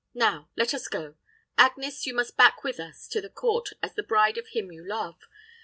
[0.15, 1.13] Now let us go.
[1.59, 4.83] Agnes, you must back with us to the court as the bride of him you
[4.83, 5.19] love.